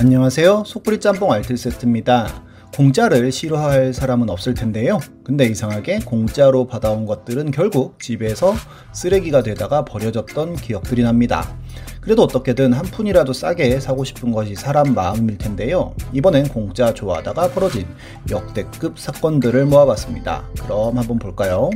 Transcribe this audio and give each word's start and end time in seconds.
안녕하세요. 0.00 0.62
속풀이 0.64 1.00
짬뽕 1.00 1.32
알뜰 1.32 1.56
세트입니다. 1.56 2.44
공짜를 2.72 3.32
싫어할 3.32 3.92
사람은 3.92 4.30
없을 4.30 4.54
텐데요. 4.54 5.00
근데 5.24 5.46
이상하게 5.46 5.98
공짜로 6.04 6.68
받아온 6.68 7.04
것들은 7.04 7.50
결국 7.50 7.98
집에서 7.98 8.54
쓰레기가 8.92 9.42
되다가 9.42 9.84
버려졌던 9.84 10.54
기억들이 10.54 11.02
납니다. 11.02 11.58
그래도 12.00 12.22
어떻게든 12.22 12.74
한 12.74 12.84
푼이라도 12.86 13.32
싸게 13.32 13.80
사고 13.80 14.04
싶은 14.04 14.30
것이 14.30 14.54
사람 14.54 14.94
마음일 14.94 15.36
텐데요. 15.36 15.96
이번엔 16.12 16.46
공짜 16.46 16.94
좋아하다가 16.94 17.50
벌어진 17.50 17.84
역대급 18.30 19.00
사건들을 19.00 19.66
모아봤습니다. 19.66 20.48
그럼 20.62 20.96
한번 20.96 21.18
볼까요? 21.18 21.70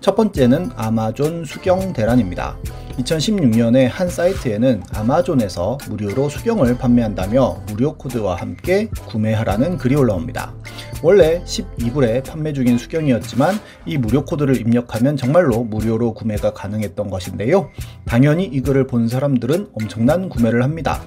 첫 0.00 0.14
번째는 0.14 0.70
아마존 0.76 1.44
수경 1.44 1.92
대란입니다. 1.92 2.56
2016년에 2.98 3.88
한 3.90 4.08
사이트에는 4.08 4.82
아마존에서 4.94 5.78
무료로 5.88 6.28
수경을 6.28 6.78
판매한다며 6.78 7.62
무료 7.68 7.96
코드와 7.96 8.36
함께 8.36 8.88
구매하라는 9.08 9.78
글이 9.78 9.94
올라옵니다. 9.94 10.54
원래 11.02 11.42
12불에 11.44 12.24
판매 12.24 12.52
중인 12.52 12.78
수경이었지만 12.78 13.54
이 13.86 13.96
무료 13.98 14.24
코드를 14.24 14.60
입력하면 14.60 15.16
정말로 15.16 15.64
무료로 15.64 16.14
구매가 16.14 16.52
가능했던 16.52 17.10
것인데요. 17.10 17.70
당연히 18.04 18.44
이 18.44 18.60
글을 18.60 18.86
본 18.86 19.08
사람들은 19.08 19.70
엄청난 19.72 20.28
구매를 20.28 20.62
합니다. 20.62 21.02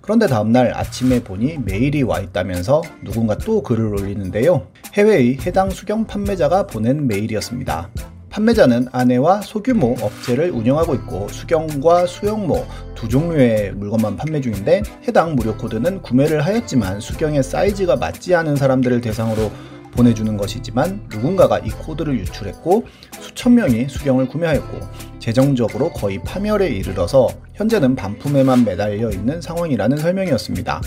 그런데 0.00 0.26
다음날 0.26 0.72
아침에 0.74 1.22
보니 1.22 1.58
메일이 1.64 2.02
와 2.02 2.20
있다면서 2.20 2.82
누군가 3.04 3.36
또 3.38 3.62
글을 3.62 3.86
올리는데요. 4.00 4.68
해외의 4.94 5.38
해당 5.44 5.70
수경 5.70 6.06
판매자가 6.06 6.66
보낸 6.66 7.06
메일이었습니다. 7.06 8.15
판매자는 8.36 8.88
아내와 8.92 9.40
소규모 9.40 9.96
업체를 9.98 10.50
운영하고 10.50 10.94
있고 10.96 11.26
수경과 11.28 12.04
수영모 12.04 12.66
두 12.94 13.08
종류의 13.08 13.72
물건만 13.72 14.18
판매 14.18 14.42
중인데 14.42 14.82
해당 15.08 15.34
무료 15.34 15.56
코드는 15.56 16.02
구매를 16.02 16.44
하였지만 16.44 17.00
수경의 17.00 17.42
사이즈가 17.42 17.96
맞지 17.96 18.34
않은 18.34 18.56
사람들을 18.56 19.00
대상으로 19.00 19.50
보내주는 19.92 20.36
것이지만 20.36 21.06
누군가가 21.08 21.60
이 21.60 21.70
코드를 21.70 22.18
유출했고 22.18 22.84
수천 23.20 23.54
명이 23.54 23.88
수경을 23.88 24.28
구매하였고 24.28 24.80
재정적으로 25.18 25.88
거의 25.92 26.22
파멸에 26.22 26.68
이르러서 26.68 27.28
현재는 27.54 27.96
반품에만 27.96 28.66
매달려 28.66 29.10
있는 29.10 29.40
상황이라는 29.40 29.96
설명이었습니다. 29.96 30.82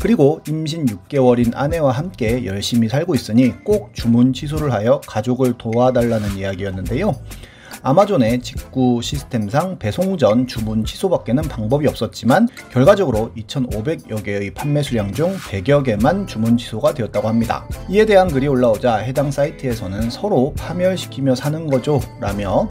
그리고 0.00 0.40
임신 0.46 0.86
6개월인 0.86 1.52
아내와 1.54 1.92
함께 1.92 2.44
열심히 2.44 2.88
살고 2.88 3.14
있으니 3.14 3.52
꼭 3.64 3.94
주문 3.94 4.32
취소를 4.32 4.72
하여 4.72 5.00
가족을 5.06 5.54
도와달라는 5.58 6.36
이야기였는데요. 6.36 7.14
아마존의 7.82 8.40
직구 8.40 9.00
시스템상 9.00 9.78
배송 9.78 10.18
전 10.18 10.46
주문 10.46 10.84
취소밖에는 10.84 11.44
방법이 11.44 11.86
없었지만 11.86 12.48
결과적으로 12.72 13.30
2,500여 13.36 14.24
개의 14.24 14.52
판매 14.52 14.82
수량 14.82 15.12
중 15.12 15.36
100여 15.36 15.84
개만 15.84 16.26
주문 16.26 16.56
취소가 16.56 16.94
되었다고 16.94 17.28
합니다. 17.28 17.68
이에 17.88 18.04
대한 18.04 18.28
글이 18.28 18.48
올라오자 18.48 18.96
해당 18.96 19.30
사이트에서는 19.30 20.10
서로 20.10 20.52
파멸시키며 20.58 21.36
사는 21.36 21.66
거죠 21.68 22.00
라며 22.20 22.68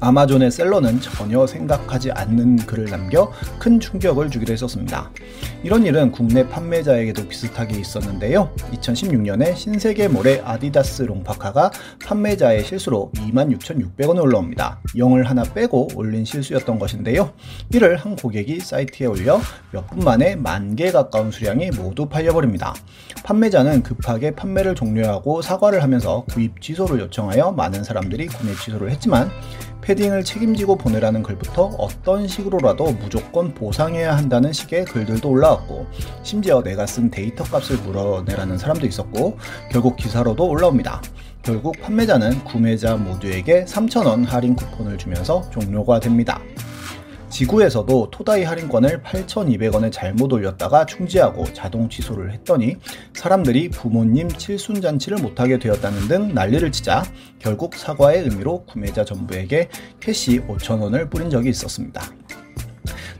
아마존의 0.00 0.50
셀러는 0.50 1.00
전혀 1.00 1.46
생각하지 1.46 2.12
않는 2.12 2.56
글을 2.66 2.86
남겨 2.86 3.30
큰 3.58 3.80
충격을 3.80 4.30
주기도 4.30 4.52
했었습니다. 4.52 5.10
이런 5.62 5.84
일은 5.84 6.10
국내 6.12 6.46
판매자에게도 6.48 7.26
비슷하게 7.28 7.78
있었는데요. 7.78 8.50
2016년에 8.74 9.56
신세계몰의 9.56 10.42
아디다스 10.44 11.02
롱파카가 11.02 11.70
판매자의 12.04 12.64
실수로 12.64 13.10
26,600원에 13.14 14.20
올라옵니다. 14.22 14.80
0을 14.94 15.24
하나 15.24 15.42
빼고 15.42 15.88
올린 15.94 16.24
실수였던 16.24 16.78
것인데요. 16.78 17.32
이를 17.72 17.96
한 17.96 18.16
고객이 18.16 18.60
사이트에 18.60 19.06
올려 19.06 19.40
몇 19.72 19.84
분 19.86 20.00
만에 20.04 20.34
만 20.36 20.74
개 20.76 20.90
가까운 20.90 21.30
수량이 21.30 21.70
모두 21.70 22.06
팔려버립니다. 22.08 22.74
판매자는 23.22 23.82
급하게 23.84 24.32
판매를 24.32 24.74
종료하고 24.74 25.40
사과를 25.40 25.82
하면서 25.82 26.24
구입 26.30 26.60
취소를 26.60 27.00
요청하여 27.00 27.52
많은 27.52 27.84
사람들이 27.84 28.26
구매 28.26 28.52
취소를 28.54 28.90
했지만 28.90 29.30
패딩을 29.84 30.24
책임지고 30.24 30.76
보내라는 30.76 31.22
글부터 31.22 31.64
어떤 31.78 32.26
식으로라도 32.26 32.92
무조건 32.92 33.52
보상해야 33.52 34.16
한다는 34.16 34.50
식의 34.50 34.86
글들도 34.86 35.28
올라왔고 35.28 35.86
심지어 36.22 36.62
내가 36.62 36.86
쓴 36.86 37.10
데이터 37.10 37.44
값을 37.44 37.76
물어내라는 37.78 38.56
사람도 38.56 38.86
있었고 38.86 39.36
결국 39.70 39.96
기사로도 39.96 40.48
올라옵니다. 40.48 41.02
결국 41.42 41.78
판매자는 41.82 42.44
구매자 42.44 42.96
모두에게 42.96 43.66
3,000원 43.66 44.26
할인 44.26 44.56
쿠폰을 44.56 44.96
주면서 44.96 45.42
종료가 45.50 46.00
됩니다. 46.00 46.40
G9에서도 47.34 48.10
토다이 48.12 48.44
할인권을 48.44 49.02
8,200원에 49.02 49.90
잘못 49.90 50.32
올렸다가 50.32 50.86
공지하고 50.86 51.42
자동 51.52 51.88
취소를 51.88 52.32
했더니 52.32 52.76
사람들이 53.12 53.70
부모님 53.70 54.28
칠순잔치를 54.28 55.18
못하게 55.18 55.58
되었다는 55.58 56.06
등 56.06 56.32
난리를 56.32 56.70
치자 56.70 57.02
결국 57.40 57.74
사과의 57.74 58.22
의미로 58.22 58.64
구매자 58.66 59.04
전부에게 59.04 59.68
캐시 59.98 60.42
5,000원을 60.42 61.10
뿌린 61.10 61.28
적이 61.28 61.48
있었습니다. 61.48 62.02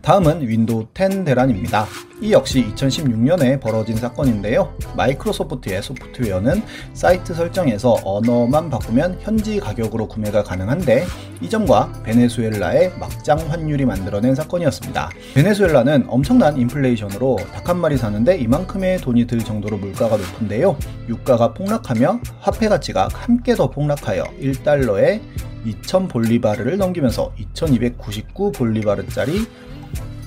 다음은 0.04 0.46
윈도우 0.46 0.88
10 0.94 1.24
대란입니다. 1.24 1.86
이 2.20 2.30
역시 2.32 2.66
2016년에 2.74 3.58
벌어진 3.58 3.96
사건인데요. 3.96 4.70
마이크로소프트의 4.98 5.82
소프트웨어는 5.82 6.62
사이트 6.92 7.32
설정에서 7.32 7.96
언어만 8.04 8.68
바꾸면 8.68 9.20
현지 9.20 9.58
가격으로 9.58 10.06
구매가 10.06 10.42
가능한데 10.42 11.06
이 11.40 11.48
점과 11.48 11.90
베네수엘라의 12.04 12.92
막장 13.00 13.38
환율이 13.50 13.86
만들어낸 13.86 14.34
사건이었습니다. 14.34 15.08
베네수엘라는 15.34 16.04
엄청난 16.08 16.58
인플레이션으로 16.58 17.38
닭 17.54 17.64
한 17.64 17.78
마리 17.78 17.96
사는데 17.96 18.36
이만큼의 18.36 18.98
돈이 18.98 19.26
들 19.26 19.38
정도로 19.38 19.78
물가가 19.78 20.18
높은데요. 20.18 20.76
유가가 21.08 21.54
폭락하며 21.54 22.20
화폐 22.40 22.68
가치가 22.68 23.08
함께 23.10 23.54
더 23.54 23.70
폭락하여 23.70 24.22
1달러에 24.38 25.22
2,000 25.64 26.08
볼리바르를 26.08 26.76
넘기면서 26.76 27.32
2,299 27.38 28.52
볼리바르짜리 28.52 29.46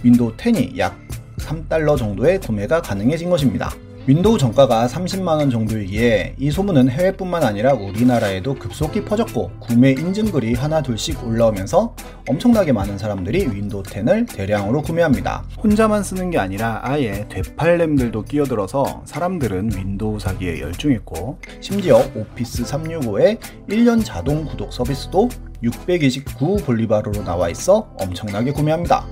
윈도우 0.03 0.35
10이 0.35 0.77
약 0.77 0.97
3달러 1.37 1.97
정도의 1.97 2.39
구매가 2.39 2.81
가능해진 2.81 3.29
것입니다. 3.29 3.71
윈도우 4.07 4.37
정가가 4.37 4.87
30만원 4.87 5.51
정도이기에 5.51 6.35
이 6.37 6.49
소문은 6.49 6.89
해외뿐만 6.89 7.43
아니라 7.43 7.73
우리나라에도 7.73 8.55
급속히 8.55 9.03
퍼졌고 9.03 9.51
구매 9.59 9.91
인증글이 9.91 10.53
하나 10.53 10.81
둘씩 10.81 11.25
올라오면서 11.25 11.93
엄청나게 12.29 12.71
많은 12.71 12.97
사람들이 12.97 13.47
윈도우 13.53 13.83
10을 13.83 14.33
대량으로 14.33 14.81
구매합니다. 14.81 15.43
혼자만 15.61 16.03
쓰는 16.03 16.29
게 16.29 16.37
아니라 16.37 16.79
아예 16.83 17.25
되팔렘들도 17.27 18.23
끼어들어서 18.23 19.01
사람들은 19.03 19.71
윈도우 19.75 20.19
사기에 20.19 20.61
열중했고 20.61 21.39
심지어 21.59 21.97
오피스 22.15 22.63
365의 22.63 23.39
1년 23.67 24.05
자동 24.05 24.45
구독 24.45 24.71
서비스도 24.71 25.27
629 25.61 26.57
볼리바르로 26.65 27.23
나와 27.23 27.49
있어 27.49 27.89
엄청나게 27.99 28.51
구매합니다. 28.51 29.05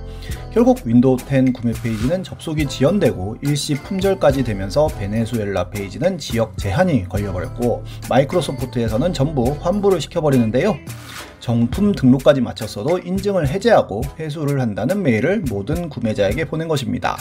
결국 0.52 0.80
윈도우 0.84 1.18
10 1.18 1.52
구매 1.52 1.72
페이지는 1.72 2.22
접속이 2.22 2.66
지연되고 2.66 3.38
일시 3.42 3.74
품절까지 3.74 4.44
되면서 4.44 4.86
베네수엘라 4.86 5.70
페이지는 5.70 6.18
지역 6.18 6.56
제한이 6.56 7.08
걸려버렸고 7.08 7.84
마이크로소프트에서는 8.08 9.12
전부 9.12 9.56
환불을 9.60 10.00
시켜버리는데요. 10.00 10.76
정품 11.40 11.92
등록까지 11.92 12.40
마쳤어도 12.40 12.98
인증을 12.98 13.48
해제하고 13.48 14.02
회수를 14.18 14.60
한다는 14.60 15.02
메일을 15.02 15.44
모든 15.48 15.88
구매자에게 15.88 16.46
보낸 16.46 16.68
것입니다. 16.68 17.16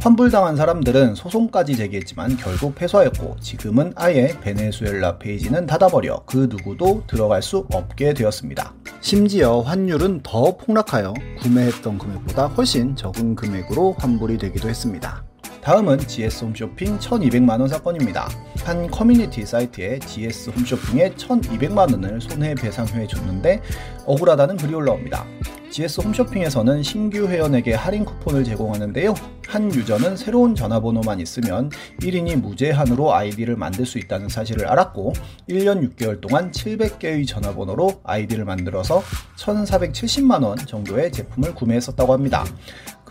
환불당한 0.00 0.56
사람들은 0.56 1.14
소송까지 1.14 1.76
제기했지만 1.76 2.36
결국 2.36 2.74
패소하였고 2.74 3.36
지금은 3.40 3.92
아예 3.94 4.36
베네수엘라 4.40 5.18
페이지는 5.18 5.66
닫아버려 5.66 6.24
그 6.26 6.48
누구도 6.50 7.04
들어갈 7.06 7.40
수 7.42 7.66
없게 7.72 8.12
되었습니다. 8.12 8.74
심지어 9.00 9.60
환율은 9.60 10.20
더 10.22 10.56
폭락하여 10.56 11.14
구매했던 11.40 11.98
금액보다 11.98 12.48
훨씬 12.48 12.96
적은 12.96 13.36
금액으로 13.36 13.94
환불이 13.98 14.38
되기도 14.38 14.68
했습니다. 14.68 15.24
다음은 15.62 16.00
GS 16.00 16.44
홈쇼핑 16.44 16.98
1200만원 16.98 17.68
사건입니다. 17.68 18.28
한 18.64 18.90
커뮤니티 18.90 19.46
사이트에 19.46 20.00
GS 20.00 20.50
홈쇼핑에 20.50 21.10
1200만원을 21.10 22.20
손해배상해 22.20 23.06
줬는데 23.06 23.62
억울하다는 24.04 24.56
글이 24.56 24.74
올라옵니다. 24.74 25.24
GS 25.70 26.00
홈쇼핑에서는 26.00 26.82
신규 26.82 27.28
회원에게 27.28 27.74
할인 27.74 28.04
쿠폰을 28.04 28.42
제공하는데요. 28.42 29.14
한 29.46 29.72
유저는 29.72 30.16
새로운 30.16 30.56
전화번호만 30.56 31.20
있으면 31.20 31.70
1인이 32.00 32.36
무제한으로 32.36 33.14
아이디를 33.14 33.54
만들 33.54 33.86
수 33.86 33.98
있다는 33.98 34.28
사실을 34.28 34.66
알았고 34.66 35.12
1년 35.48 35.94
6개월 35.94 36.20
동안 36.20 36.50
700개의 36.50 37.26
전화번호로 37.26 38.00
아이디를 38.02 38.44
만들어서 38.44 39.02
1,470만원 39.36 40.66
정도의 40.66 41.12
제품을 41.12 41.54
구매했었다고 41.54 42.12
합니다. 42.12 42.44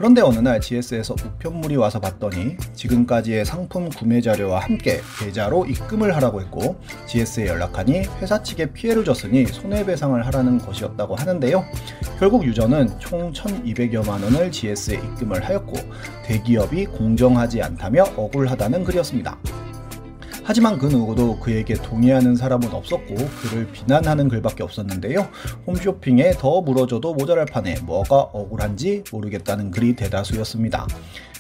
그런데 0.02 0.22
어느 0.22 0.40
날 0.40 0.60
GS에서 0.60 1.14
우편물이 1.14 1.76
와서 1.76 2.00
봤더니 2.00 2.58
지금까지의 2.74 3.46
상품 3.46 3.88
구매 3.88 4.20
자료와 4.20 4.62
함께 4.62 5.00
계좌로 5.20 5.68
입금을 5.68 6.16
하라고 6.16 6.42
했고 6.42 6.82
GS에 7.06 7.46
연락하니 7.46 8.00
회사 8.20 8.42
측에 8.42 8.74
피해를 8.74 9.06
줬으니 9.06 9.46
손해배상을 9.46 10.26
하라는 10.26 10.58
것이었다고 10.58 11.14
하는데요. 11.14 11.64
결국 12.18 12.44
유저는 12.44 12.98
총 12.98 13.32
1200여만 13.32 14.24
원을 14.24 14.52
GS에 14.52 14.96
입금을 14.96 15.46
하였고 15.46 15.74
대기업이 16.26 16.88
공정하지 16.88 17.62
않다며 17.62 18.06
억울하다는 18.16 18.84
글이었습니다. 18.84 19.38
하지만 20.44 20.78
그 20.78 20.88
누구도 20.88 21.40
그에게 21.40 21.76
동의하는 21.76 22.36
사람은 22.36 22.72
없었고 22.72 23.16
그를 23.16 23.68
비난하는 23.72 24.28
글밖에 24.28 24.64
없었는데요. 24.64 25.28
홈쇼핑에 25.68 26.32
더 26.32 26.62
물어줘도 26.62 27.14
모자랄 27.14 27.46
판에 27.46 27.76
뭐가 27.84 28.18
억울한지 28.18 29.04
모르겠다는 29.12 29.72
글이 29.72 29.96
대다수였습니다. 29.96 30.88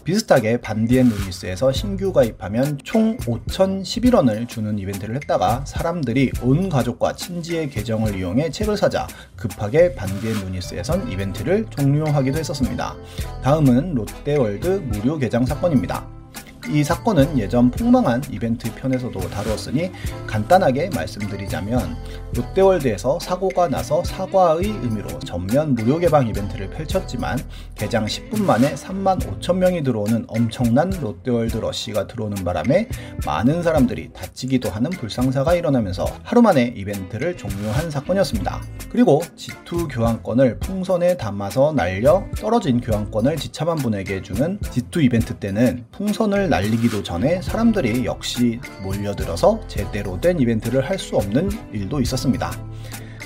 비슷하게 0.03 0.57
반디앤 0.61 1.09
루이스에서 1.09 1.71
신규 1.71 2.11
가입하면 2.11 2.79
총 2.83 3.17
5,011원을 3.17 4.47
주는 4.47 4.77
이벤트를 4.79 5.15
했다가 5.15 5.63
사람들이 5.65 6.31
온 6.41 6.69
가족과 6.69 7.13
친지의 7.13 7.69
계정을 7.69 8.15
이용해 8.17 8.49
책을 8.49 8.77
사자 8.77 9.07
급하게 9.35 9.93
반디앤 9.93 10.33
루이스에선 10.47 11.11
이벤트를 11.11 11.65
종료하기도 11.69 12.39
했었습니다. 12.39 12.95
다음은 13.43 13.93
롯데월드 13.93 14.83
무료 14.87 15.19
개장 15.19 15.45
사건입니다. 15.45 16.20
이 16.69 16.83
사건은 16.83 17.37
예전 17.39 17.71
폭망한 17.71 18.21
이벤트 18.29 18.73
편에서도 18.75 19.19
다루었으니 19.19 19.91
간단하게 20.27 20.91
말씀드리자면 20.93 21.95
롯데월드에서 22.35 23.19
사고가 23.19 23.67
나서 23.67 24.03
사과의 24.03 24.67
의미로 24.67 25.07
전면 25.19 25.73
무료 25.75 25.97
개방 25.97 26.27
이벤트를 26.27 26.69
펼쳤지만 26.69 27.39
개장 27.75 28.05
10분 28.05 28.43
만에 28.43 28.75
3만 28.75 29.19
5천 29.19 29.57
명이 29.57 29.83
들어오는 29.83 30.25
엄청난 30.27 30.91
롯데월드 31.01 31.57
러시가 31.57 32.07
들어오는 32.07 32.43
바람에 32.43 32.87
많은 33.25 33.63
사람들이 33.63 34.11
다치기도 34.13 34.69
하는 34.69 34.89
불상사가 34.91 35.55
일어나면서 35.55 36.05
하루 36.23 36.41
만에 36.41 36.73
이벤트를 36.75 37.35
종료한 37.37 37.89
사건이었습니다. 37.89 38.61
그리고 38.91 39.21
G2 39.35 39.87
교환권을 39.89 40.59
풍선에 40.59 41.17
담아서 41.17 41.73
날려 41.73 42.25
떨어진 42.37 42.79
교환권을 42.79 43.37
지참한 43.37 43.77
분에게 43.77 44.21
주는 44.21 44.59
G2 44.59 45.03
이벤트 45.03 45.35
때는 45.35 45.85
풍선을 45.91 46.50
날리기도 46.51 47.01
전에 47.01 47.41
사람들이 47.41 48.03
역시 48.05 48.59
몰려들어서 48.83 49.65
제대로 49.69 50.19
된 50.19 50.37
이벤트를 50.37 50.81
할 50.87 50.99
수 50.99 51.15
없는 51.15 51.49
일도 51.71 52.01
있었습니다. 52.01 52.51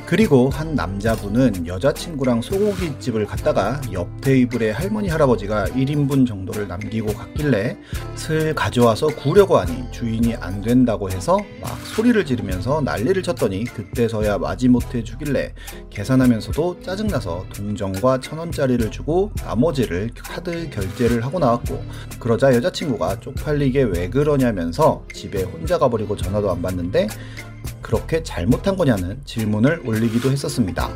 그리고 0.08 0.50
한 0.50 0.76
남자분은 0.76 1.66
여자친구랑 1.66 2.44
소고기집을 2.44 3.26
갔다가 3.26 3.82
옆 3.92 4.22
테이블에 4.22 4.70
할머니 4.70 5.10
할아버지가 5.10 5.66
1인분 5.70 6.28
정도를 6.28 6.68
남기고 6.68 7.12
갔길래 7.14 7.76
슬 8.14 8.54
가져와서 8.54 9.08
구려고 9.08 9.58
하니 9.58 9.92
주인이 9.92 10.36
안 10.36 10.62
된다고 10.62 11.10
해서 11.10 11.40
막 11.60 11.76
소리를 11.88 12.24
지르면서 12.24 12.82
난리를 12.82 13.24
쳤더니 13.24 13.64
그때서야 13.64 14.38
마지못해 14.38 15.04
주길래 15.04 15.56
계산하면서도 15.90 16.82
짜증나서 16.82 17.46
동전과 17.56 18.20
천원짜리를 18.20 18.92
주고 18.92 19.32
나머지를 19.44 20.12
카드 20.16 20.70
결제를 20.70 21.26
하고 21.26 21.40
나왔고 21.40 21.84
그러자 22.20 22.54
여자친구가 22.54 23.22
쪽팔리게 23.22 23.82
왜 23.84 24.10
그러냐면서 24.10 25.04
집에 25.14 25.42
혼자 25.42 25.80
가버리고 25.80 26.16
전화도 26.16 26.52
안 26.52 26.62
받는데 26.62 27.08
그렇게 27.86 28.24
잘못한 28.24 28.76
거냐는 28.76 29.22
질문을 29.26 29.82
올리기도 29.96 30.30
했었습니다. 30.32 30.90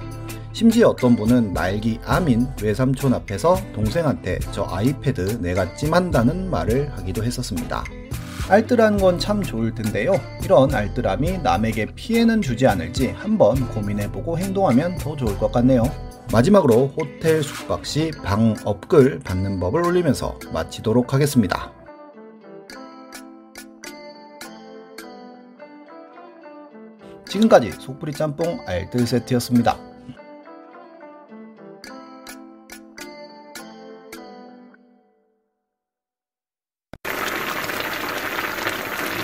심지어 0.52 0.90
어떤 0.90 1.16
분은 1.16 1.54
말기 1.54 2.00
암인 2.06 2.48
외삼촌 2.62 3.14
앞에서 3.14 3.58
동생한테 3.74 4.40
저 4.52 4.68
아이패드 4.70 5.40
내가 5.42 5.74
찜한다는 5.76 6.50
말을 6.50 6.92
하기도 6.98 7.24
했었습니다. 7.24 7.84
알뜰한 8.50 8.98
건 8.98 9.20
참 9.20 9.42
좋을 9.44 9.74
텐데요. 9.76 10.14
이런 10.44 10.74
알뜰함이 10.74 11.40
남에게 11.44 11.86
피해는 11.96 12.42
주지 12.42 12.66
않을지 12.68 13.10
한번 13.10 13.56
고민해보고 13.70 14.38
행동하면 14.40 14.98
더 14.98 15.16
좋을 15.16 15.38
것 15.38 15.52
같네요. 15.52 15.84
마지막으로 16.32 16.92
호텔 16.98 17.42
숙박 17.44 17.86
시 17.86 18.12
방 18.24 18.56
업글 18.66 19.20
받는 19.20 19.60
법을 19.60 19.86
올리면서 19.86 20.38
마치도록 20.52 21.14
하겠습니다. 21.14 21.72
지금까지 27.30 27.72
속풀이 27.80 28.12
짬뽕 28.14 28.60
알뜰 28.66 29.06
세트였습니다. 29.08 29.89